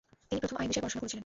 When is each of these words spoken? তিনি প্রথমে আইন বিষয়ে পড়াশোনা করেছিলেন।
তিনি 0.27 0.39
প্রথমে 0.41 0.59
আইন 0.61 0.69
বিষয়ে 0.73 0.83
পড়াশোনা 0.83 1.01
করেছিলেন। 1.01 1.19